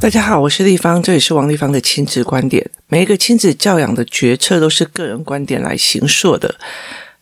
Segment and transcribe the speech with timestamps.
[0.00, 2.70] 大家好，我是立方，这里是王立方的亲子观点。
[2.88, 6.54] 每一个亲子教养的决策都是个人观点来形塑的。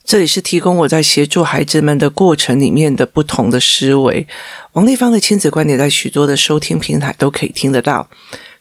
[0.05, 4.29] 这里是提供我在协助孩子们的过程里面的不同的思维。
[4.75, 8.09] 王立方的亲子观点在许多的收听平台都可以听得到。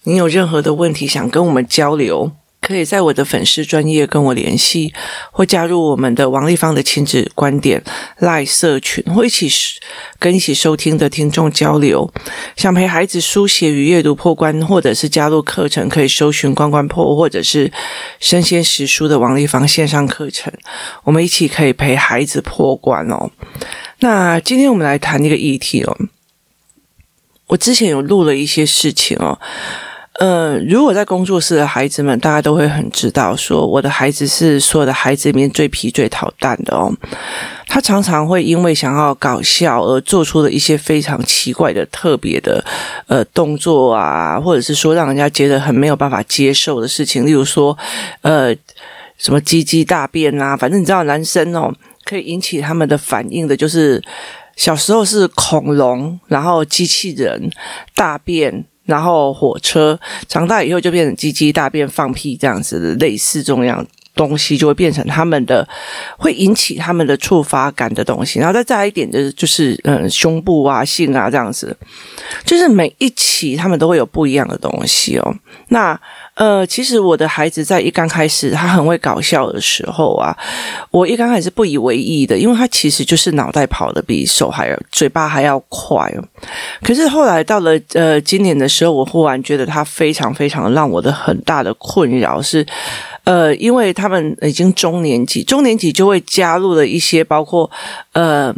[0.06, 4.94] 您有任何的问题想跟我们交流，可以在我的粉丝专页跟我联系，
[5.32, 7.82] 或加入我们的王立芳的亲子观点
[8.20, 9.50] Live 社群，或一起
[10.20, 12.12] 跟一起收听的听众交流。
[12.58, 17.72] 想陪孩子书写与阅读破关，或者是加入课程，可以搜寻“关关破”或者是
[18.20, 20.52] “生鲜识书”的王立芳线上课程。
[21.04, 23.30] 我们一起可以陪孩子破关哦。
[24.00, 25.98] 那今天我们来谈一个议题哦。
[27.48, 29.40] 我之前有录了一些事情哦。
[30.20, 36.92] 呃，如果在工作室的孩子们，大家都会很知道，说我的孩子是所有的孩子里面最皮、最捣蛋的哦。
[37.68, 42.66] 他常常会因为想要搞笑而做出了一些非常奇怪的、特别的
[43.06, 47.78] 呃动作啊，或者是说让人家觉得很没有办法接受的事情，例如说
[48.22, 48.56] 呃
[49.20, 51.72] 什么鸡鸡大便啊，反正你知道，男生哦
[52.06, 54.04] 可以引起他们的反应的，就是
[54.56, 57.52] 小时候是恐龙，然后机器人
[57.94, 58.66] 大便。
[58.88, 65.66] 然后火车长大以后就变成鸡鸡大便放屁这样子的类似这种样子东西，就会变成他们的
[66.18, 68.40] 会引起他们的触发感的东西。
[68.40, 71.74] 然后再再来一点就是就是嗯胸部啊性啊这样子，
[72.44, 75.36] 就是每一期他们都会有不一样的东西哦。
[75.70, 75.98] 那。
[76.38, 80.38] 呃，其实我的孩子在一刚开始他很会搞笑的时候啊，
[80.92, 86.14] 我一刚开始不以为意的，因为他其实就是脑袋跑得比手还要，嘴巴还要快。
[86.84, 92.64] 可是后来到了呃今年的时候，我忽然觉得他非常非常让我的很大的困扰是，
[93.28, 97.70] 呃，因为他们已经中年级，中年级就会加入了一些包括
[98.14, 98.56] 呃。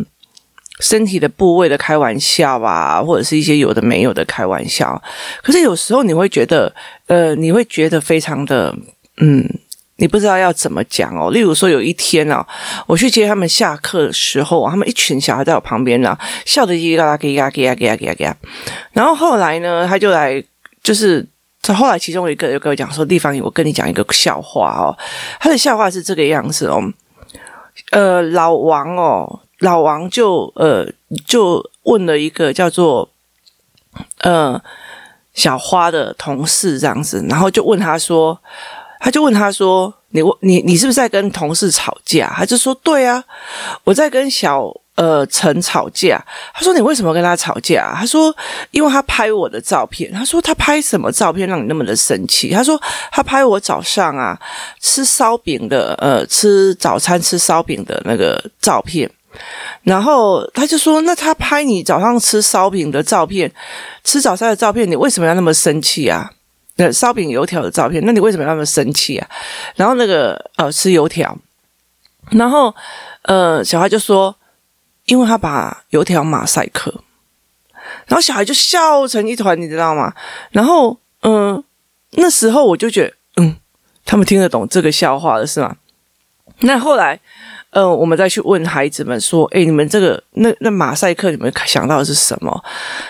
[0.82, 5.04] 身体的部位的开玩笑啊，或者是一些有的没有的开玩笑，
[5.44, 6.74] 可是有时候你会觉得，
[7.08, 8.74] 呃，你会觉得非常的，
[9.18, 9.46] 嗯，
[9.98, 11.32] 你不知道要怎么讲哦。
[11.32, 12.48] 例如说有一天啊，
[12.88, 18.38] 我去接他们下课的时候，他们一群小孩在我旁边呢，笑得叽叽嘎嘎，叽嘎叽嘎叽嘎叽嘎。
[18.94, 20.42] 然后后来呢，他就来，
[20.82, 21.28] 就是
[21.62, 24.98] 这后来其中一个又跟我讲说：“地方，我跟你讲一个笑话哦。”
[25.40, 26.82] 他的笑话是这个样子哦，
[27.92, 29.42] 呃，老王哦。
[29.60, 30.88] 老王就呃
[31.28, 33.10] 就问了一个叫做
[34.20, 34.58] 呃
[35.34, 38.40] 小花的同事这样子，然后就问他说，
[39.02, 42.34] 他就问他说，你你你是不是在跟同事吵架？
[42.36, 43.24] 他就说对啊，
[43.84, 44.66] 我在跟小
[44.96, 46.24] 呃陈吵架。
[46.54, 47.94] 他说你为什么跟他吵架？
[47.96, 48.36] 他说
[48.72, 50.12] 因为他拍我的照片。
[50.12, 52.50] 他说他拍什么照片让你那么的生气？
[52.50, 52.82] 他说
[53.12, 54.40] 他拍我早上啊
[54.80, 59.10] 吃烧饼的呃吃早餐吃烧饼的那个照片。
[59.84, 63.50] 然后他就说：“那他拍你早上吃烧饼的照片，
[64.04, 66.32] 吃早餐的照片，你为什么要那么生气啊？
[66.94, 69.28] 烧饼油条的照片，那你为什么那么生气啊？
[69.76, 71.38] 然后那个呃吃油条，
[72.32, 72.74] 然后
[73.24, 74.36] 呃小孩就说，
[75.06, 77.04] 因为他把油条马赛克，
[78.08, 80.14] 然后小孩就笑成一团，你知道吗？
[80.52, 81.64] 然后嗯、
[82.12, 83.58] 那时候我就觉得，嗯，
[84.06, 85.76] 他们听得懂这个笑话了是吗？
[86.60, 87.20] 那后来。”
[87.72, 92.64] 呃，我们再去问孩子们说：“诶，你们这个那那马赛克，你们想到的是什么？”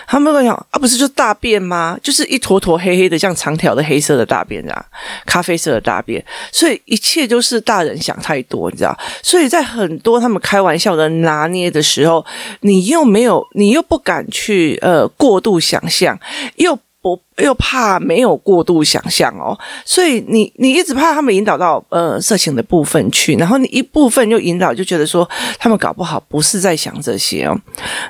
[0.06, 1.98] 他们会讲：“啊，不是就大便吗？
[2.02, 4.84] 就是一坨坨黑黑的，像长条的黑色的大便啊，
[5.24, 6.22] 咖啡色的大便。
[6.52, 8.94] 所以一切都是大人想太多，你知道？
[9.22, 12.24] 所以在很多他们开玩笑的拿捏的时候，
[12.60, 16.18] 你又没有，你又不敢去呃过度想象，
[16.56, 25.28] 又。”我又怕没有过度想象哦，所以你你一直怕他们引导到呃色情的部分去，然后你一部分又引导，就觉得说
[25.58, 27.58] 他们搞不好不是在想这些哦。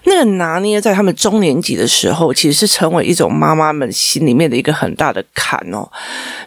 [0.05, 5.89] 那个拿捏在他们中年级的时候，其实是成为一种妈妈们心里面的一个很大的坎哦。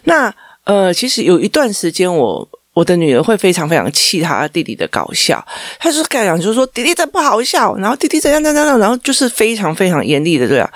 [0.04, 0.34] 那
[0.64, 2.48] 呃，其实有一段时间我。
[2.74, 5.42] 我的女儿会非常非常气她弟弟的搞笑，
[5.78, 10.70] 她就是盖讲，就是说弟弟真不好笑，然后弟弟怎样怎样怎样，然后就是非常非常严厉的，对啊。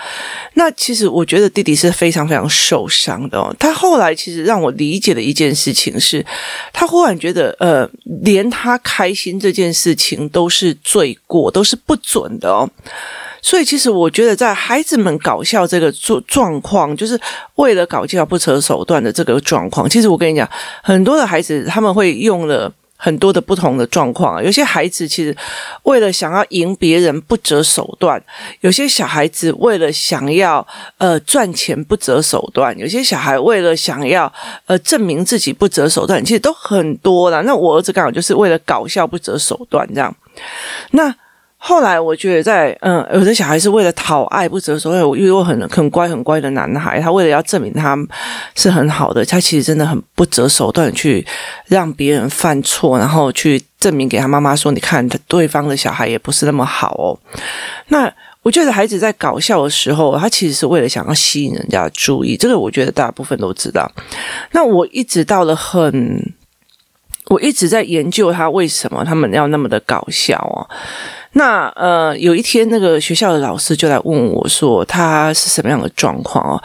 [0.55, 3.55] 那其实我觉得弟弟是非常非常受伤的哦。
[3.59, 6.25] 他后来其实让我理解的一件事情是，
[6.73, 7.89] 他忽然觉得，呃，
[8.23, 12.69] 连他开心这件事情都是罪过，都是不准的哦。
[13.41, 17.19] 所以，其实我觉得，在孩子们搞笑这个状状况，就是
[17.55, 19.89] 为了搞笑不择手段的这个状况。
[19.89, 20.49] 其实我跟你讲，
[20.83, 24.43] 很多的孩子他们会用了很多的不同的状况啊。
[24.43, 25.37] 有些孩子其实
[25.85, 28.19] 为了想要赢别人不择手段；
[28.61, 30.67] 有些小孩子为了想要
[30.99, 34.33] 呃赚钱不择手段；有些小孩为了想要
[34.67, 36.25] 呃证明自己不择手段。
[36.25, 37.41] 其实都很多啦。
[37.43, 40.15] 那我儿子刚好就是为了搞笑不择手段这样。
[40.91, 41.15] 那。
[41.61, 47.99] 后来我觉得在，嗯，有的小孩是为了讨爱不择手段，因为我很很乖很乖的男孩，他为了要证明他
[48.55, 51.27] 是很好的，他其实真的很不择手段去
[51.67, 57.19] 让别人犯错，然后去证明给他妈妈说，你看他对方的小孩也不是那么好哦。
[57.89, 58.11] 那
[58.43, 63.91] 我觉得孩子在搞笑的时候，他其实是为了想要吸引人家注意，这个我觉得大部分都知道。
[64.53, 66.33] 那我一直到了很，
[67.27, 70.71] 我一直在研究他为什么他们要那么的搞笑哦。
[71.39, 76.61] 那呃，有一天，那个学校的老师就来问我说：“他是什么样的状况哦？”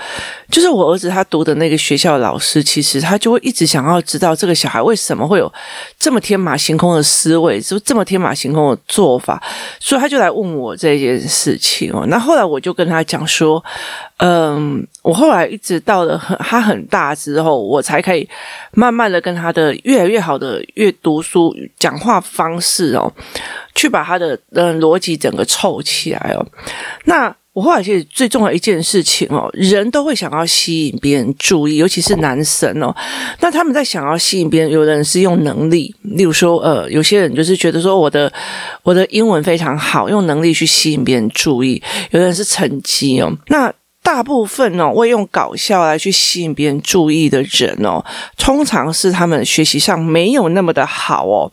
[0.50, 5.52] 就是我儿子他读的那个学校老师，其实他就会一直想要知道这个小孩为什么会有
[6.00, 9.42] 这么天马行空的思维，就这么天马行空的做法，
[9.80, 12.06] 所以他就来问我这件事情哦。
[12.08, 13.64] 那后来我就跟他讲说
[14.18, 18.28] ：“嗯，我后来一直到了很他很大之后，我才可以
[18.72, 23.14] 慢慢的跟他的越来越好的阅读书讲话方式哦。”
[23.76, 26.46] 去把他的嗯逻辑整个凑起来哦。
[27.06, 32.96] 那我后来其实最重要一件事情哦，人都会想要吸引别人注意，尤其是男生哦。
[33.42, 38.34] 那他们在想要吸引别人，有的人是用能力，例如说呃，有些人就是觉得说我的
[38.82, 41.80] 我的英文非常好，用能力去吸引别人注意；
[42.10, 43.32] 有的人是成绩哦。
[43.50, 43.72] 那
[44.04, 48.04] 大部分哦，会用搞笑来去吸引别人注意的人哦，
[48.38, 51.50] 通常是他们学习上没有那么的好哦。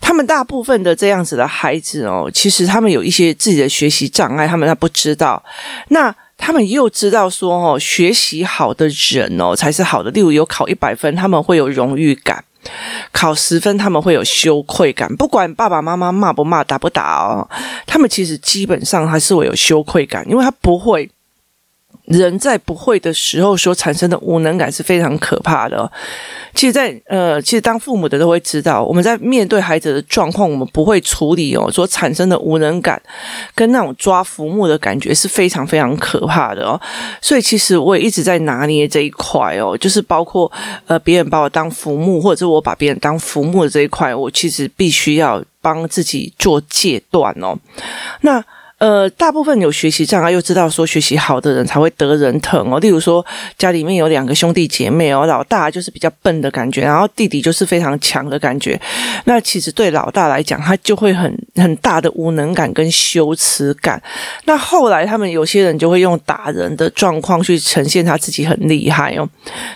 [0.00, 5.44] 他们大部分的这样子的孩子哦，其实他们有一些自己的学习障碍，他们他不知道。
[5.88, 10.10] 那他们又知道说哦，学习好的人哦才是好的。
[10.10, 12.38] 例如有考一百分，他们会有荣誉感；
[13.12, 15.14] 考十分，他们会有羞愧感。
[15.14, 17.46] 不管爸爸妈妈骂不骂、打不打哦，
[17.86, 21.10] 他们其实基本上还是会有羞愧感，因为他不会。
[22.06, 25.90] 人在不会的时候所产生的无能感是非常可怕的。
[26.54, 33.00] 其实在，呃，其实当父母的都会知道，我们在面对孩子的状况，我们不会处理哦，所产生的无能感
[33.54, 36.78] 跟那种抓浮木的感觉是非常非常可怕的哦。
[37.22, 40.50] 所以，其实我也一直在拿捏这一块哦，就是包括
[40.86, 47.56] 呃，别人把我当浮木，或者是我把别人当浮木的这一块，我其实必须要帮自己做戒断哦。
[48.22, 48.44] 那。
[48.82, 52.80] 呃，大部分有学习障碍，又知道说学习好的人才会得人疼哦。
[52.80, 53.24] 例如说，
[53.56, 58.80] 家里面有两个兄弟姐妹哦，老大就是比较笨的感觉，然后弟弟就是非常强的感觉。
[59.24, 64.02] 那其实对老大来讲，他就会很很大的无能感跟羞耻感。
[64.46, 69.28] 那后来他们有些人就会用打人的状况去呈现他自己很厉害哦。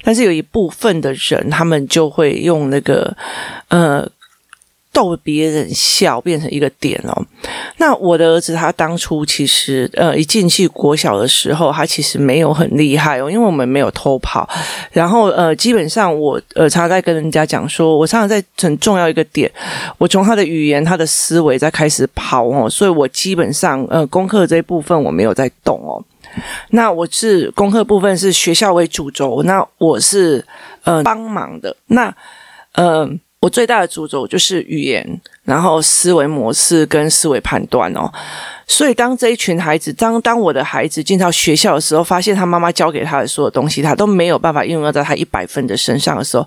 [0.02, 3.16] 但是有一部分的人，他们就会用那个
[3.68, 4.04] 呃。
[4.96, 7.12] 逗别人笑变成一个点哦。
[7.76, 14.48] 那我的儿子他当初其实呃一进去国小的时候，他其实没有很厉害哦，因为我们没有偷跑。
[14.90, 19.52] 然后呃基本上我呃常常在跟人家讲说，我常常在很重要一个点，
[19.98, 26.02] 我从他的语言、他的思维在开始跑哦，所以我基本上呃功课这一部分我没有在动哦。
[26.70, 30.42] 那我是功课部分是学校为主轴，那我是
[30.84, 31.76] 呃帮忙的。
[31.88, 32.14] 那
[32.72, 33.06] 呃。
[33.40, 38.10] 我最大的主轴就是语言，然后思维模式跟思维判断哦。
[38.68, 46.44] 所以，当这一群孩子，当当我的孩子进到学校的时候，发现他妈妈教给他的所有东西，他都没有办法应用到他一百分的身上的时候，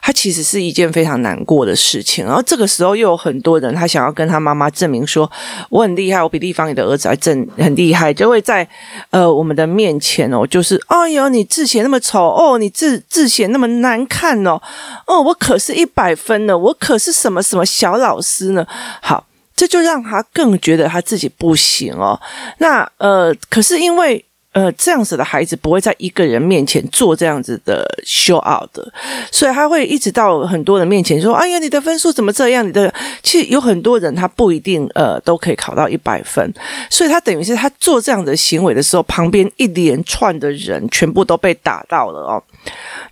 [0.00, 2.24] 他其实是一件非常难过的事情。
[2.24, 5.30] 然后，这个时候又有很多人，他想要跟他妈妈证明说，
[5.68, 8.66] 我很厉害，我比丽芳你的儿子还正很厉害，就会在
[9.10, 14.58] 呃我们的面前哦，就是哎呦，你字写那么丑哦，你字字写那么难看哦，
[15.06, 18.66] 哦，我可是一百分呢，我可是什么什么小老师呢，
[19.02, 19.26] 好。
[19.60, 22.18] 这就让他更觉得他自己不行哦。
[22.60, 28.90] 那呃，可是因为呃这样子的孩子不会在一个人面前做这样子的 show out 的，
[29.30, 32.90] 所以他会一直到很多人面前说：“哎呀，你的分数怎么这样？”你的
[33.22, 36.50] 其实有很多人他不一定呃都可以考到一百分，
[36.88, 42.42] 所以他等于是他做这样的行为的时候，旁边一连串的人全部都被打到了哦。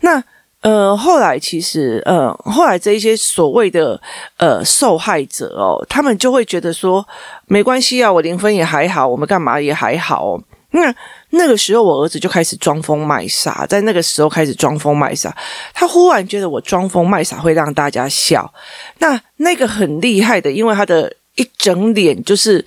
[0.01, 0.25] 那。
[0.61, 4.01] 呃，后来其实，呃，后来这一些所谓的
[4.39, 7.07] 呃受害者哦，他们就会觉得说，
[7.47, 10.43] 没关系啊，我零分也还好，我们干嘛也还好哦。
[10.73, 10.93] 那
[11.31, 15.35] 那个时候，我儿子就开始装疯卖傻，在那个时候开始装疯卖傻，
[15.73, 18.53] 他忽然觉得我装疯卖傻会让大家笑。
[18.99, 22.67] 那那个很厉害的，因为他的一整脸就是。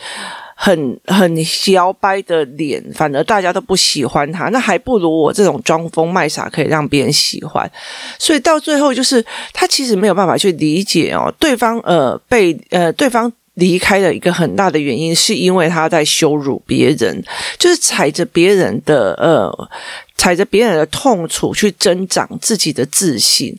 [0.64, 7.68] 很很小掰的脸，反而大家都不喜欢他，那还不如我这种装疯卖傻可以让别人喜欢。
[8.20, 17.24] 所以到最后，就是他其实没有办法去理解哦，对方呃被呃对方离开的一个很大的原因，是因为他在羞辱别人，
[17.58, 19.52] 就是踩着别人的呃
[20.16, 23.58] 踩着别人的痛楚去增长自己的自信。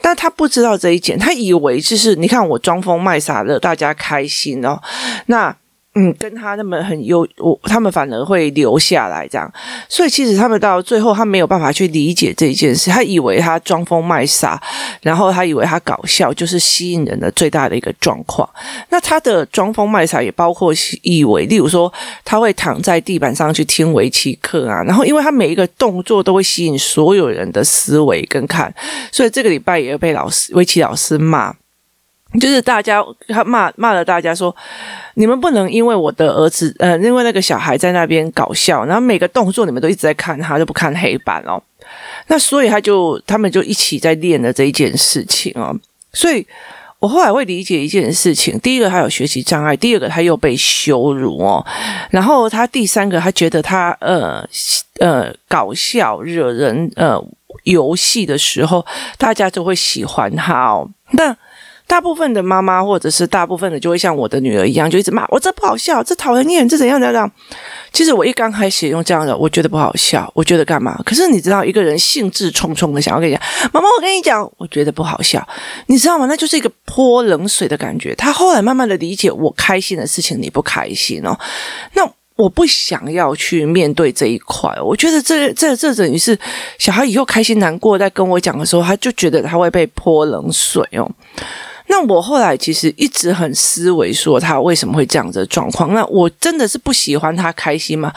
[0.00, 4.80] 但他不知道这一点，他以为就是你看我装疯卖傻的，大家开心哦，
[5.26, 5.54] 那。
[6.00, 9.52] 嗯，跟他那么很优，我他们反而会留下来这样。
[9.88, 12.88] 所以其实他们到最后，他没有办法去理解这件事。
[12.88, 14.62] 他以为他装疯卖傻，
[15.02, 18.48] 然后他以为他搞笑，就是吸引人的最大的一个状况。
[18.90, 21.92] 那他的装疯卖傻也包括以为，例如说
[22.24, 28.72] 他会躺在地板上去听围棋课啊，然后因为他每一个动作都会吸引所有人的思维跟看，
[29.10, 31.52] 所以这个礼拜也被老师围棋老师骂。
[32.38, 34.54] 就是大家他骂骂了大家说，
[35.14, 41.62] 你们不能因为我的儿子，呃，因为那个小孩在那边搞笑，然后每个动作你们都一直在看他，就不看黑板哦。
[42.26, 45.74] 那所以他就他们就一起在练了这一件事情哦。
[46.12, 46.46] 所以
[46.98, 51.64] 我后来会理解一件事情：第一个他有学习障碍，第二个他又被羞辱哦，
[52.10, 54.46] 然后他第三个他觉得他呃
[55.00, 57.18] 呃搞笑惹人呃
[57.64, 58.84] 游戏的时候，
[59.16, 60.86] 大家就会喜欢他哦。
[61.12, 61.34] 那
[61.88, 67.28] 大部分的妈妈，或者是大部分的，就会像我的女儿一样，就一直骂我，这不好笑，这讨人厌，这怎样怎样。
[67.90, 71.00] 其实我一刚开始用这样的，我觉得不好笑，我觉得干嘛？
[71.02, 73.42] 可是你知道，一个人兴致冲冲的想要跟你讲，
[73.72, 75.44] 妈妈，我跟你讲，我觉得不好笑，
[75.86, 76.26] 你知道吗？
[76.26, 78.14] 那就是一个泼冷水的感觉。
[78.14, 81.34] 他后来慢慢的理解，我开心的事情你不开心哦，
[81.94, 84.70] 那我不想要去面对这一块。
[84.82, 86.38] 我觉得这这这等于是
[86.78, 91.10] 小孩以后开心难过，在跟我讲的时候，他就觉得他会被泼冷水哦。
[91.90, 95.94] 那我后来其实一直很思维，说他为什么会这样子的状况？
[95.94, 98.12] 那我真的是不喜欢他开心吗？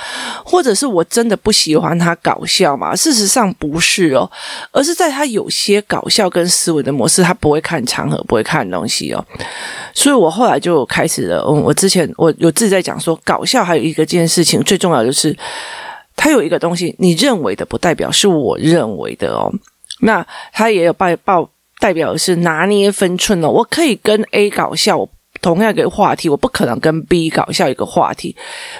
[0.46, 2.94] 或者是我真的不喜欢他搞笑吗？
[2.96, 4.30] 事实上不是哦，
[4.72, 9.26] 而是在他有些搞笑跟思维的模式，他不会看场合，不会看东西哦。
[9.94, 15.36] 所以我后来就开始了，嗯，我之前我有自己在讲说，搞笑还有一个件事情，最重要就是
[16.16, 19.50] 他有一个东西，你认为的不代表是我认为的哦。
[20.02, 21.50] 那他也有报报。
[21.82, 25.10] 代表的是拿捏分寸哦，我可以跟 A 搞笑，
[25.42, 28.36] 同样一个话题，我不可能跟 B 搞笑一个话题，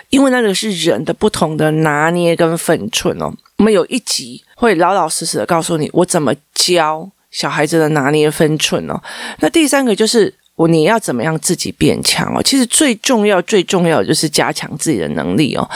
[0.10, 3.34] 因为那个是人的不同的拿捏跟分寸哦。
[3.58, 9.02] 我们有一集会老老实实的告诉你，我怎么教小孩子的拿捏分寸哦。
[9.40, 10.68] 那第三个就是我。
[10.68, 12.44] 你要怎么样自己变强哦？
[12.44, 15.68] 其实最重要、最重要的就是加强自己的能力哦。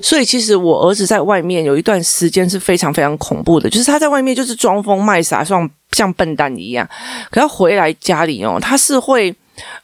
[0.00, 5.44] 所以，其实我儿子在外面有一段时间是非常非常恐怖的，就是他在外面就是装疯卖傻，
[5.92, 6.88] 像笨蛋一样。
[7.30, 9.34] 可他回来家里哦，他是会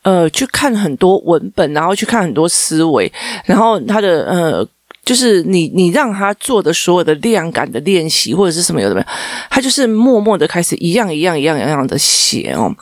[0.02, 3.12] 呃去看很多文本，然后去看很多思维，
[3.44, 4.68] 然后他的呃
[5.04, 9.06] 就是你你让他做的所有的量感的练习或者是什么有的没有，
[9.50, 12.74] 他就是默默的开始一样一样一样一样的写哦。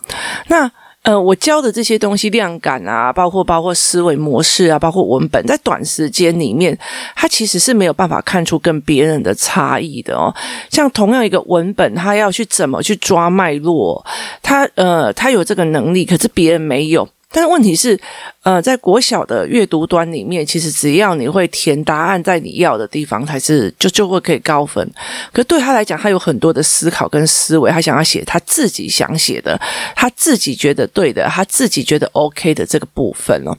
[0.48, 0.70] 那
[1.02, 6.78] 呃，我教的这些东西，量感啊，包括包括思维模式啊，包括文本，在短时间里面，
[7.16, 10.32] 他其实是没有办法看出跟别人的差异的哦。
[10.70, 14.04] 像同样一个文本，他要去怎么去抓脉络，
[14.42, 17.08] 他呃，他有这个能力，可是别人没有。
[17.32, 17.98] 但是问题是，
[18.42, 24.86] 呃，在国小的阅读端里面，其实只要你会填答案，在你要的地方，才是就就会可以高分。
[25.32, 29.58] 可对他来讲，他有很多的思考跟思维，他想要写他自己想写的，
[29.96, 33.56] 他自己觉得对的，他自己觉得 OK 的这个部分哦。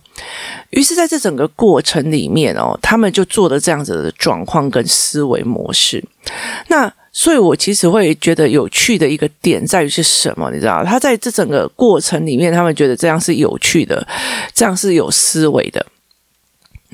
[0.69, 6.03] 于是，在这整个过程里面哦，他们就做了这样子的状况跟思维模式。
[6.67, 6.93] 那。
[7.15, 10.49] 所以，我其实会觉得有趣的一个点在于是什么？
[10.51, 14.05] 你知道，他在这整个过程里面，他们觉得这样是有趣的，
[14.51, 15.85] 这样是有思维的。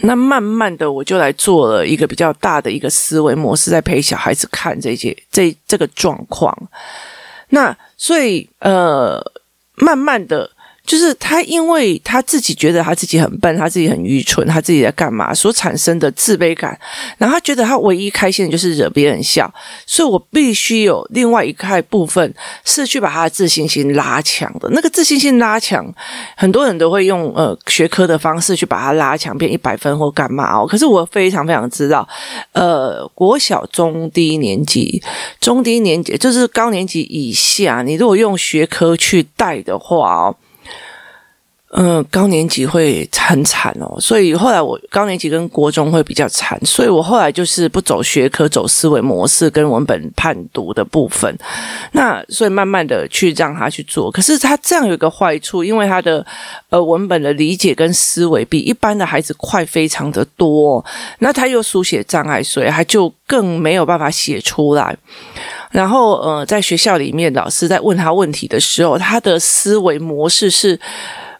[0.01, 6.53] 那慢慢的，我就来做了一个比较大的一个思维模式，在陪小孩子看这些这这个状况。
[7.49, 9.19] 那所以，呃，
[9.75, 10.51] 慢慢的。
[10.89, 16.75] 就是他，因为他自己觉得他自己很笨，他自己很愚蠢，他自己在干嘛所产生的自卑感，
[17.19, 19.53] 然后他觉得他唯一开心的就是惹别人笑，
[19.85, 22.33] 所以我必须有另外一块部分
[22.65, 24.67] 是去把他的自信心拉强的。
[24.71, 25.85] 那个自信心拉强，
[26.35, 30.65] 很多人都会用呃学科的方式去把它拉强，变一百分或干嘛哦。
[30.65, 32.09] 可是我非常非常知道，
[32.53, 34.99] 呃，国小中低年级、
[35.39, 40.35] 中低年级就是高年级以下，你如果用学科去带的话哦。
[41.71, 51.37] 嗯，高年级会很惨哦，所以后来我高年级跟国中会比较惨，所以我后来就是不走学科，走思维模式跟文本判读的部分。
[51.91, 56.25] 那所以慢慢的去让他去做，可是他这样有一个坏处，因为他的
[56.69, 60.83] 呃文本的理解跟思维比一般的孩子快非常的多，
[61.19, 64.97] 那他又书写障碍，所以他就更没有办法写出来。
[65.69, 70.79] 然后呃，在学校里面，老师在问他问题的时候，他的思维模式是。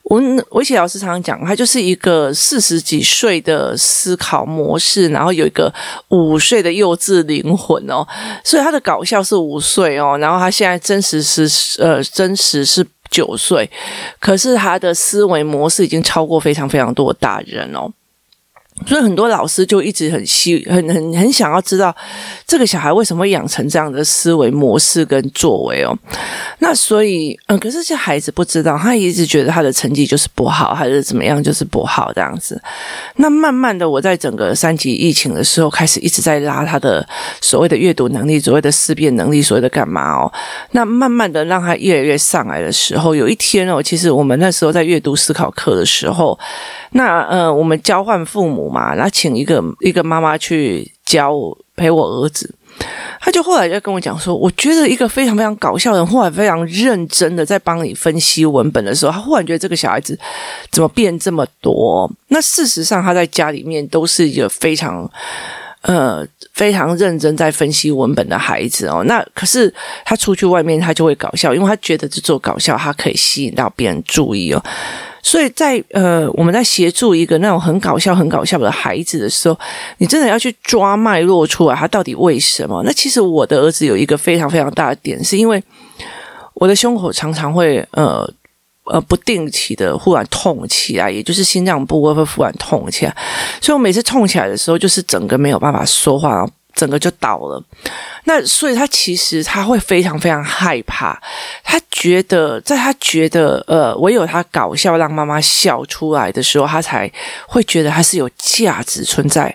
[0.10, 0.20] 我
[0.52, 5.72] 围棋老师常常讲，他就是一个四十几岁的思考模式，然后有一个
[6.10, 8.06] 五岁的幼稚灵魂哦，
[8.44, 11.48] 所以他的搞笑是五岁哦，然后他现在真实是
[11.80, 13.70] 呃真实是九岁，
[14.20, 17.88] 可是他的思维模式已经超过非常非常多大人哦。
[18.86, 21.96] 所以很多老师就一直很希很很很想要知道
[22.48, 25.96] 这个小孩为什么会养成这样的思维模式跟作为哦。
[26.60, 32.62] 那所以嗯，可是这孩子不知道，他一直觉得他的成绩就是不好，还是怎么样，就是不好这样子。
[33.16, 37.08] 那慢慢的，我在整个三级疫情的时候，开始一直在拉他的
[37.42, 40.32] 所谓的阅读能力，所谓的思辨能力，所谓的干嘛哦。
[40.72, 46.38] 那慢慢的让他越来越上来的时候，有一天哦，其实我们那时候在阅读思考课的时候，
[46.92, 51.34] 那呃，我们交换父母嘛，然后请一个一个妈妈去教
[51.76, 52.54] 陪我儿子，
[53.20, 60.18] 他就后来就跟我讲说，我觉得一个非常非常搞笑的人，后来非常认真的在帮你分析文本的时候，他忽然觉得这个小孩子
[60.72, 62.12] 怎么变这么多？
[62.28, 65.10] 那事实上他在家里面都是一个非常
[65.82, 69.04] 呃非常认真在分析文本的孩子哦。
[69.06, 69.74] 那可是
[70.06, 74.64] 他出去外面他就会搞笑，因为他觉得这做搞笑他可以吸引到别人注意哦。
[75.22, 79.60] 所以在呃，我们在协助一个那种很搞笑、很搞笑的孩子的时候，
[79.98, 82.82] 你真的要去抓脉络出来，他到底为什么？
[82.86, 85.62] 那其实我的儿子有一个非常非常大的点，是因为
[86.54, 88.26] 我的胸口常常会呃
[88.90, 93.16] 呃不定期的忽然痛起来，也就是心脏部位会忽然痛起来，
[93.62, 96.46] 所以我每次痛起来的时候，就是整个没有办法说话。
[96.80, 97.62] 整个就倒了，
[98.24, 101.22] 那所以他其实他会非常非常害怕，
[101.62, 107.12] 他觉得在他觉得呃唯有他搞笑让妈妈笑出来的时候，他才
[107.48, 109.54] 会觉得他是有价值存在，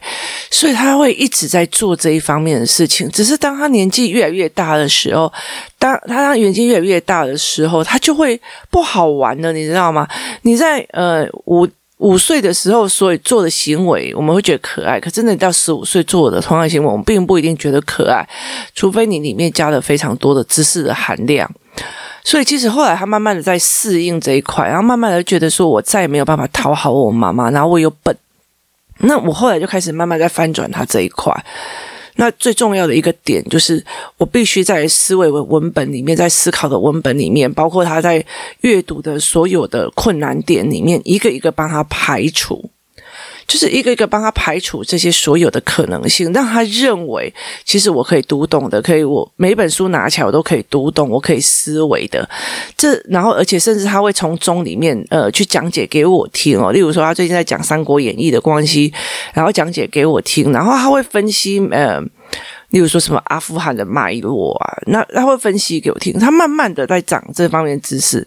[0.50, 3.10] 所以他会一直在做这一方面的事情。
[3.10, 5.32] 只是当他年纪越来越大的时候，
[5.78, 8.38] 当他年纪越来越大的时候，他就会
[8.70, 10.06] 不好玩了，你知道吗？
[10.42, 11.66] 你在呃我。
[11.98, 18.28] 五岁的时候，所以做的行为我们会觉得可爱，可真的到十五岁做的同样行为，我们并不一定觉得可爱，
[18.74, 21.50] 除非你里面加了非常多的知识的含量。
[22.24, 28.16] 所以其实后来他慢慢的在适应这一块，然后慢慢的觉得说，我再也没有办法讨好我妈妈，然后我又笨，
[28.98, 31.32] 那我后来就开始慢慢在翻转他这一块。
[32.16, 33.84] 那最重要的一个点就是，
[34.18, 38.24] 我必须在思维文文本里面，在思考的文本里面，包括他在
[38.60, 42.70] 阅读的所有的困难点里面，一个一个帮他排除。
[43.46, 47.32] 就是一个一个帮他排除这些所有的可能性，让他认为
[47.64, 52.28] 其实我可以读懂的，可以我每本书拿起来我都可以读懂，我可以思维的。
[52.76, 58.92] 这然后而且甚至他会从中里面呃去讲解给我听哦，例如说他最近在讲《三国演义》的关系，
[59.32, 62.00] 然后讲解给我听，然后他会分析呃，
[62.70, 68.26] 例如说什么阿富汗的脉络啊，那他会分析给我听，他慢慢的在长这方面知识。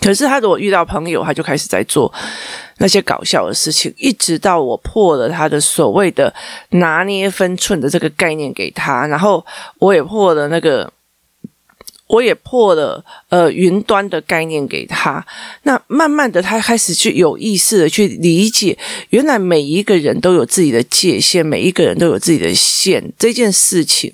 [0.00, 2.12] 可是他如果遇到朋友，他就开始在做
[2.78, 6.32] 那些搞笑的事情，一直到我破了他的所谓的
[6.70, 9.44] 拿捏分寸的这个概念给他，然后
[9.78, 10.92] 我也破了那个，
[12.06, 15.26] 我也破了呃云端的概念给他。
[15.64, 18.78] 那慢慢的，他开始去有意识的去理解，
[19.10, 24.12] 原来每一个人都有自己的界限，每一个人都有自己的线，这件事情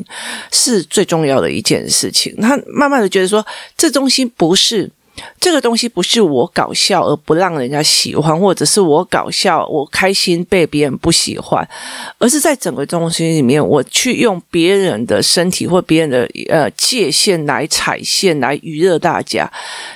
[0.50, 2.34] 是最重要的一件事情。
[2.40, 3.44] 他慢慢的觉得说，
[3.76, 4.90] 这东西不是。
[5.38, 11.66] 这个东西不是我搞笑而不让人家喜欢，或者是我搞笑我开心被别人不喜欢，
[12.18, 19.50] 而是在整个东西里面，我去用别人的身体或别人的呃界限来踩线来娱乐大家，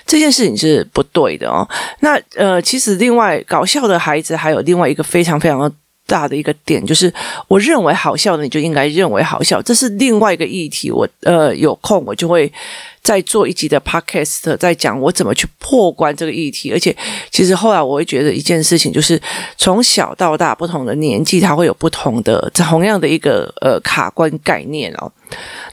[0.07, 1.68] 这件事情是不对的哦。
[2.00, 5.70] 那呃，其实另外搞笑的孩子还有另外一个非常非常
[6.09, 7.12] 大的一个点，就是
[7.47, 10.90] 我认为好笑的你就应该认为好笑，这是另外一个议题。
[10.90, 12.53] 我呃有空我就会。
[13.01, 16.94] 再做一集的 podcast，在讲我怎么去破关这个议题，而且
[17.31, 19.18] 其实后来我会觉得一件事情，就是
[19.57, 25.11] 从小到大不同的年纪，它会有不同的同样的一个呃卡关概念哦。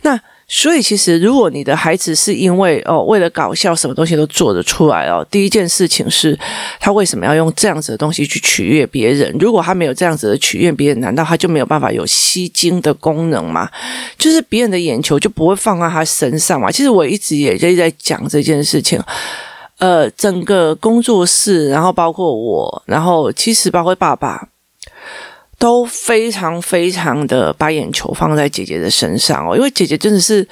[0.04, 5.26] 那所以，其实如果你的孩子是因为哦，为了搞笑，什么东西都做得出来哦。
[5.32, 6.38] 第一件事情是，
[6.80, 9.36] 他为什么要用这样子的东西去取悦别人？
[9.40, 13.68] 如果他没有这样子的取悦别人，难道他就没有办法有吸睛的功能吗？
[14.20, 16.72] 就是别人的眼球就不会放在他身上嘛？
[16.72, 19.02] 其实我一直也就在讲这件事情。
[19.80, 24.48] 呃，整个工作室，然后包括我，然后其实包括爸爸。
[25.66, 30.48] 都非常非常的把眼球放在姐姐的身上哦，因为姐姐真的是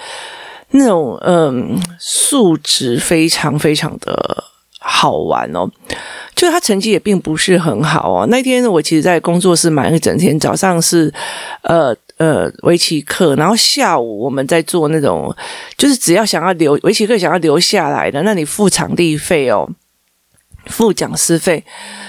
[0.71, 4.43] 那种嗯素质非常非常的
[4.79, 5.69] 好玩哦，
[6.33, 8.25] 就她成绩也并不是很好哦。
[8.25, 11.13] 那天我其实，在工作室忙一整天，早上是
[11.61, 15.31] 呃呃围棋课，然后下午我们在做那种，
[15.77, 19.69] 就是只要想要留围棋课想要留下来的，那你付场地费哦。
[20.67, 21.63] 付讲师费，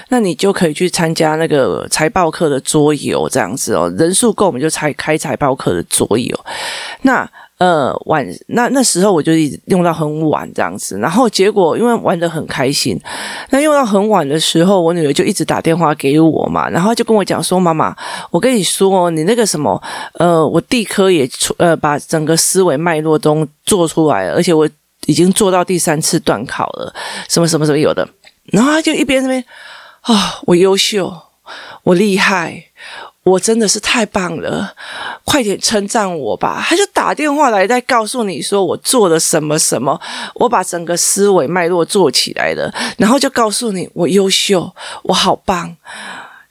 [0.09, 6.39] 那你就可以去参加那个财报课的桌游这样子哦，人数够我们就才开财报课的桌游。
[7.03, 13.01] 那呃，晚那那时候我就一直用到很晚这样子，然后结果因为玩得很开心，
[13.51, 17.97] 那用到很晚的时候，我女儿就一直打电话给我嘛，然后就跟我讲说：“妈妈，
[18.33, 19.81] 我跟你说，你那个什么，
[20.15, 24.69] 呃，我地科也出，呃，把整个思维脉络都做出来了，而且我
[25.07, 26.93] 已经做到第三次段考了，
[27.29, 28.07] 什么什么什么有的。”
[28.47, 29.45] 然后他就一边那边
[30.03, 31.23] 啊、我优秀，
[31.83, 32.67] 我厉害。
[33.25, 34.75] 我真的是太棒了，
[35.25, 36.63] 快点称赞我吧！
[36.69, 39.99] 他就打电话来，再告诉你说我做了什么什么，
[40.35, 44.71] 我把整个思维脉络做起来了，然后就告诉你我优秀，
[45.05, 45.75] 我好棒，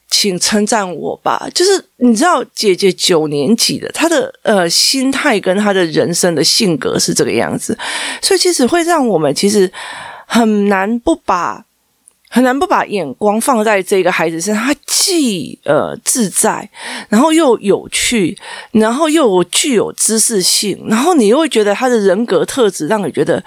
[0.10, 1.48] 请称赞我吧。
[1.54, 7.78] 就是你知道，姐姐九年级的，她的呃心态跟她的人生的性格是这个样子，
[8.20, 9.72] 所以其实会让我们其实
[10.26, 11.64] 很难不把。
[12.34, 16.68] 很难不把眼光放在这个孩子身上，他既呃自在，
[17.08, 18.36] 然后又有趣，
[18.72, 23.44] 然后又具有知识性，然后你又会觉得他的人格特质让你觉得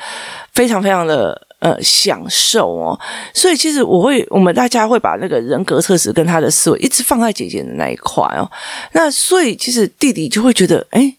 [0.52, 2.96] 非常非常的呃享受哦。
[3.34, 8.48] 所以其实我会，我们大家会把那个人格特质跟他的思维一直放在姐姐的那一块哦。
[8.92, 11.16] 那所以其实弟弟就会觉得，诶，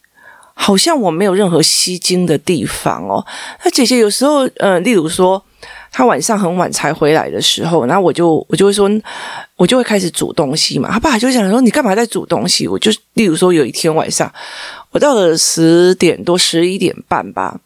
[0.53, 3.25] 好像我没有任何吸睛的地方哦。
[3.65, 5.43] 那姐姐有时候呃，例如说。
[5.91, 8.89] 他晚上很晚才回来的时候，然后我就我就会说，
[9.56, 10.91] 我就会开始煮东西嘛。
[10.91, 14.32] 他爸就想说：“你干嘛在煮东西？”我就例如说，有一天晚上，
[14.91, 17.60] 我到了十点多、十一点半吧，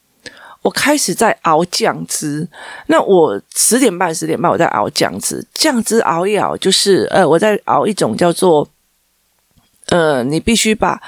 [0.62, 2.47] 我开始在熬酱汁。
[2.88, 8.67] 那我十点半、十点半我在熬酱汁，酱汁熬一熬，就是呃，我在熬一种叫做
[9.89, 11.01] 呃，你必须把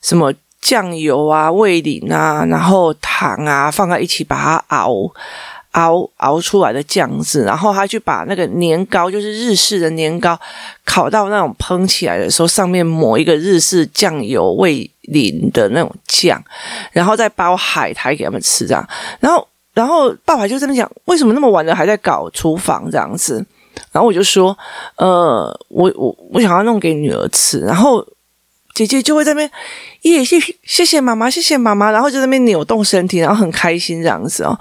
[0.00, 5.12] 什么酱油啊、味淋啊，然后糖啊放在一起，把它熬。
[5.74, 10.36] 熬熬出来的酱汁，然后他去把那个年糕，就是日式的年糕，
[10.84, 16.42] 烤到那种膨起来的时候，上面抹一个日式酱油味淋的那种酱，
[16.92, 18.88] 然后再包海苔给他们吃，这样。
[19.20, 23.44] 然后，然后爸爸就这么讲，为什么那么晚了还在搞厨房这样子？
[23.92, 24.56] 然后我就说，
[24.96, 28.04] 呃，我我我想要弄给女儿吃，然后。
[28.74, 29.50] 姐姐就会在那边，
[30.02, 34.58] 耶，谢谢谢妈妈，谢谢妈妈，然后就在那边扭动身体，然后很开心这样子哦。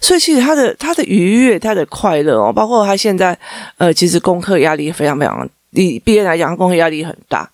[0.00, 3.36] 所以其实他的他的愉悦，他的快乐哦，包括他现在
[3.78, 7.50] 呃，其实功课压力非常非常，以毕业来讲，功课压力很大。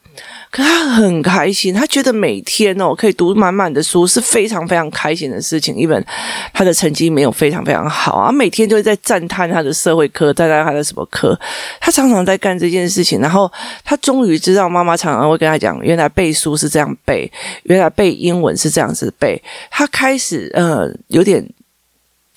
[0.50, 5.74] 可他很开心，他觉得每天哦可以读满满的书是非常非常开心的事情。
[5.74, 6.04] 因为
[6.52, 11.38] 他的成绩没有非常非常好啊，每天就会在赞叹他的社会科，赞叹他的什么科。
[11.80, 13.50] 他常常在干这件事情，然后
[13.82, 17.30] 他终于知道妈妈常常会跟他讲，原来背书是这样背，
[17.62, 19.42] 原来背英文是这样子背。
[19.70, 21.42] 他开始呃有点。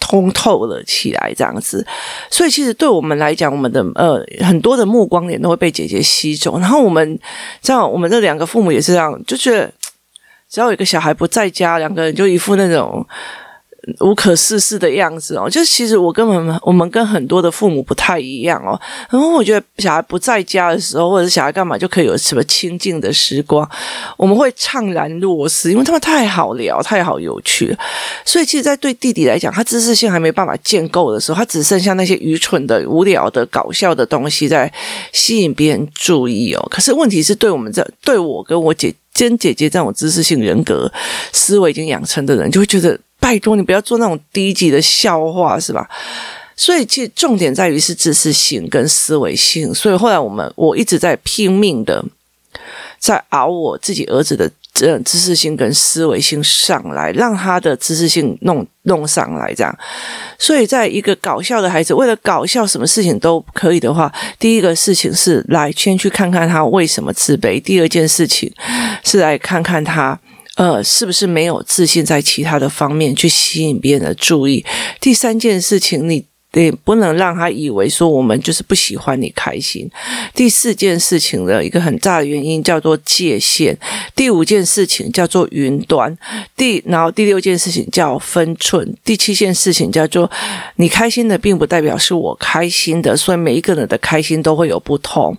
[0.08, 1.86] 通透了起来，这样子，
[2.30, 6.60] 所以其实对我们来讲，我们的呃很多的目光点都会被姐姐吸走。
[6.60, 7.20] 然后我们
[7.60, 9.74] 这样，我们这两个父母也是这样，就觉得
[10.48, 13.06] 只要有一个小孩不在家，两个人就一副那种。
[14.00, 18.80] 无可事事的样子哦，就其实我跟我们我们跟很多的父母不太一样哦。
[19.10, 23.70] 然后我觉得小孩不在家的时候，或者是小孩干嘛就可以有什么清静的时光，
[24.18, 27.78] 我们会怅然若失，因为他们太好聊，太好有趣了。
[28.26, 34.72] 所以其实，在对弟弟来讲，他知识性还没办法建构的时候，他只剩下那些愚蠢的、无聊的、搞笑的东西在
[35.12, 36.68] 吸引别人注意哦。
[36.72, 40.92] 可是问题是，对我们这对我跟我姐跟姐姐这种知识性人格
[41.32, 43.00] 思维已经养成的人，就会觉得。
[43.26, 45.90] 拜托你不要做那种低级的笑话，是吧？
[46.56, 49.74] 所以其实重点在于是知识性跟思维性。
[49.74, 52.06] 所以后来我们我一直在拼命的
[53.00, 59.76] 在熬我自己儿子的这知识性跟思维性上来，让他的知识性弄弄上来，这样。
[60.38, 68.54] 所以在一个搞笑的孩子为了搞笑，什么事情都可以的话，第一个事情是来先去看看他为什么自卑；第二件事情
[69.04, 70.20] 是来看看他。
[70.56, 74.66] 呃，是不是没有自信在其他的方面去吸引别人的注意？
[75.00, 79.92] 第三件事情，你得不能让他以为说我们就是不喜欢你开心。
[80.34, 83.78] 第四件事情的一个很大的原因叫做界限。
[84.16, 86.18] 第五件事情叫做云端。
[86.56, 88.96] 第然后第六件事情叫分寸。
[89.04, 90.32] 第七件事情叫做
[90.78, 95.38] 你开心的并不代表是我开心的，所以每一个人的开心都会有不同。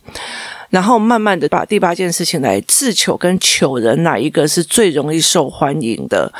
[0.77, 6.31] 然后慢慢的把第八件事情来自求跟求人哪一个是最容易受欢迎的？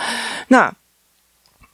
[0.49, 0.71] 那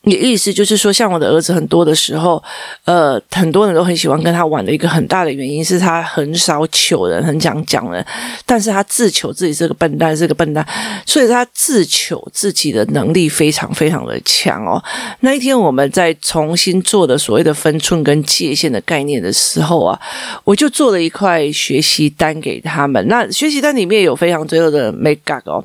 [0.05, 2.43] 你意思就是说，像我的儿子很多的时候，
[2.87, 8.05] 呃，很多人都很喜欢跟他玩的一个很大的原因是他很少求人，很讲讲人，
[8.45, 10.67] 但是他自求自己是个笨蛋，是个笨蛋，
[11.07, 14.83] 所以他自求自己的能力非常非常的强哦。
[15.21, 20.01] 那一天我们在重新做的所谓的分寸跟界限的概念的时候啊，
[20.43, 23.07] 我就做了一块学习单给他们。
[23.07, 25.65] 那学习单里面有非常多的 make up 哦，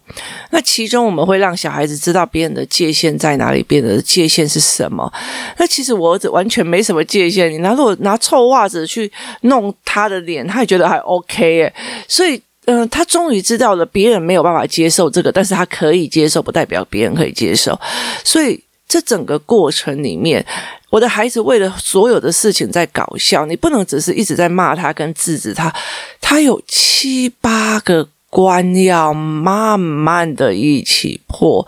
[0.51, 4.26] 那其中我们会让小孩子知道别人的界限在哪里，别人的界。
[4.27, 5.11] 界限是什么？
[5.57, 7.49] 那其实我儿子完全没什么界限。
[7.49, 9.09] 你拿如果拿臭袜子去
[9.41, 11.73] 弄他的脸，他也觉得还 OK 诶。
[12.07, 17.79] 所以，嗯、他终于知道了别人没有办法接受这个，但是他可以接受，不代表别人可以接受。
[18.23, 20.45] 所以，这整个过程里面，
[20.89, 25.73] 我的孩子为了所有的事情在搞笑，你不能只是一直在骂他跟制止他。
[26.19, 28.09] 他有七八个。
[28.29, 31.65] 关要慢慢的一起破，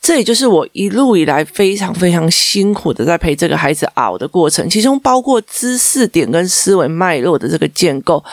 [0.00, 8.24] 这也就是我一路以来非常非常辛苦的在陪这个孩子熬的过程，其中包括知识点跟思维脉络的这个建构。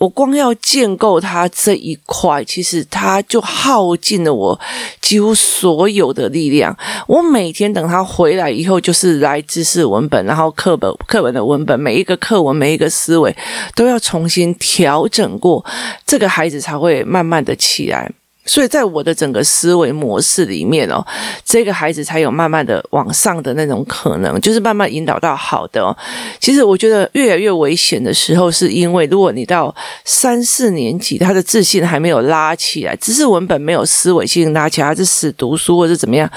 [0.00, 4.58] 我光要建构他这一块，其实他就耗尽了我
[5.02, 6.74] 几乎所有的力量。
[7.06, 13.36] 我每天等他回来以后，就是来知识文本，然后课本课本的文本，每一个课文，每一个思维
[13.74, 15.62] 都要重新调整过，
[16.06, 18.10] 这个孩子才会慢慢的起来。
[18.50, 21.06] 所以在我的整个思维模式里面哦，
[21.44, 25.96] 这个孩子才有慢慢的往上的那种可能，就是慢慢引导到好的哦。
[26.40, 29.72] 其实我觉得越来越危险的时候，是因为如果你到
[30.04, 36.28] 三四年级，他的自信还没有拉起来，知识文本没有思维性拉起来，他是死读书或者怎么样，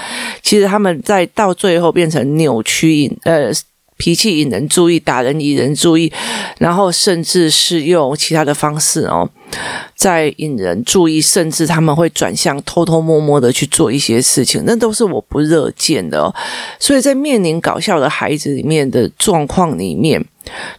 [0.43, 3.51] 其实他们在到最后变成扭曲引呃。
[3.97, 6.11] 脾气引人注意，打人引人注意，
[6.57, 9.29] 然后甚至是用其他的方式哦，
[9.95, 16.33] 在引人注意，甚至他们会转向偷偷摸摸的去做一些事情，那都是我不热见的哦。
[16.79, 20.23] 所以在面临搞笑的孩子里面的状况里面，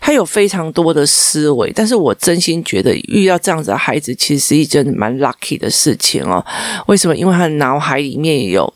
[0.00, 6.44] 他有非常多的思维，但是我真心觉得遇到这样子的孩子，其实是一件蛮 lucky 的事情哦。
[6.86, 7.16] 为什么？
[7.16, 8.72] 因为他的脑海里面有。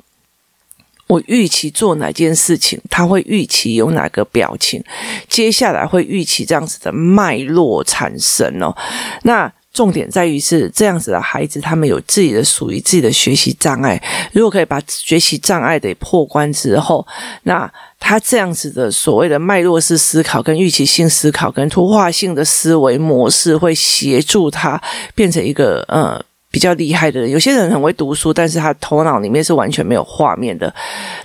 [1.09, 4.83] 我预期做哪件事情，他会预期有哪个表情，
[5.29, 8.77] 接下来会预期这样子的脉络产生哦。
[9.23, 14.01] 那重点在于是这样子的孩子，他们有自己的属于自己的学习障碍。
[14.33, 17.07] 如果可以把学习障碍给破关之后，
[17.45, 24.81] 那他这样子的所谓的脉络式思考、跟预期性思考、跟突化性的思维模式，会协助他
[25.15, 26.23] 变成一个呃。
[26.51, 30.75] 比较厉害的人，有些人很会读书，但是他头脑里面是完全没有画面的，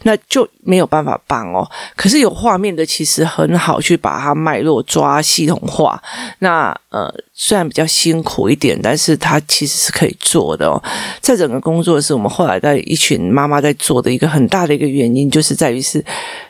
[0.02, 1.66] 那就没有办法帮哦。
[1.96, 6.02] 可是有画面的，其实很好去把它脉络抓系统化。
[6.40, 10.84] 那呃，虽然比较辛苦一点，但是他其实是可以做的哦。
[11.22, 16.04] 在整个工作是我们后来在一群妈妈在做的一个很大的一个原因，就是在于是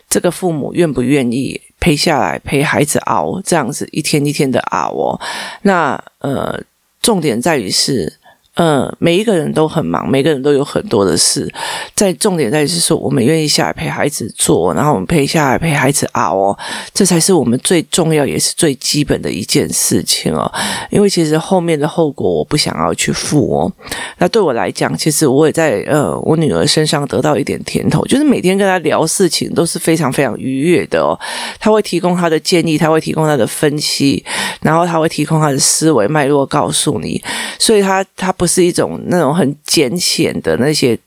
[0.10, 5.22] 这个父母愿不愿意陪下来陪孩子熬，这样子一天一天的熬哦。
[5.62, 6.60] 那呃，
[7.00, 8.12] 重点在于是。
[8.56, 11.52] 嗯，每一个人都很忙，每个人都有很多的事。
[11.96, 16.58] 在重点在于是说，我们愿意下来陪孩子做，然后我们陪下来陪孩子熬哦，
[16.94, 20.52] 这才是我们最重要也是最基本的一件事情哦。
[20.92, 23.72] 因为其实后面的后果我不想要去负哦。
[24.20, 31.20] 那对我来讲，其实我也在呃我女儿身上得到一点甜头，就是每天跟她聊事情都是非常非常愉悦的哦。
[31.60, 34.24] 她会提供她的建议，她会提供她的分析，
[34.62, 37.20] 然后她会提供她的思维脉络告诉你，
[37.58, 41.00] 所以她她不是一种那种很简浅的那些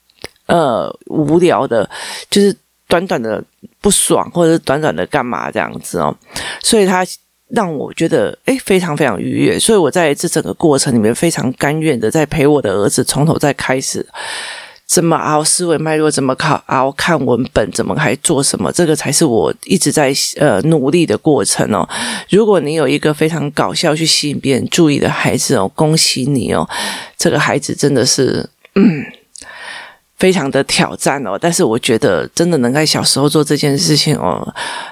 [0.46, 1.87] 呃无聊的，
[2.31, 2.57] 就是
[2.88, 3.44] 短短的
[3.79, 6.16] 不爽，或者是短短的干嘛这样子哦，
[6.62, 7.07] 所以他
[7.49, 14.07] 让我觉得诶非常非常愉悦，所以我在这整个过程里面非常甘愿的在陪我的儿子从头再开始。
[14.97, 16.11] 怎么熬思维脉络？
[16.11, 17.71] 怎么考熬看文本？
[17.71, 18.73] 怎么还做什么？
[18.73, 21.87] 这个才是我一直在呃努力的过程哦。
[22.31, 26.67] 如果你有一个非常搞笑去吸引别人注意的孩子哦，恭喜你哦，
[27.19, 29.05] 这个孩子真的是嗯。
[30.17, 34.47] 非常的挑战哦，但是我觉得真的能在小时候做这件事情哦，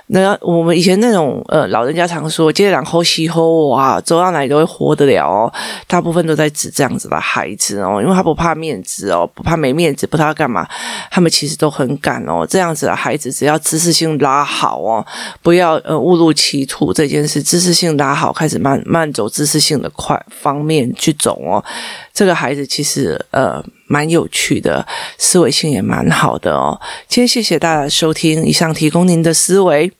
[0.08, 5.50] 那我们以前那种呃老人家常说“接两呼吸后哇，走到哪里都会活得了哦”，
[5.88, 10.68] 大部分都在指这样子的孩子哦，因为他不怕面子哦，不怕没面子，不知道干嘛，
[11.10, 12.46] 他们其实都很敢哦。
[12.46, 15.04] 这样子的孩子，只要知识性拉好哦，
[15.42, 21.64] 不要呃误入歧途这件事，知识性拉好，开始慢慢走知识性的快方面去走哦。
[22.14, 24.86] 这个孩子其实呃蛮有趣的，
[25.18, 26.80] 思维性也蛮好的哦。
[27.08, 29.92] 今天谢谢大家收听，以上提供您的思维，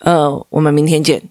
[0.00, 1.22] 呃，我们明天见。